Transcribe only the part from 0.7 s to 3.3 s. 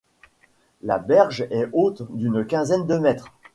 La berge est haute d’une quinzaine de mètres.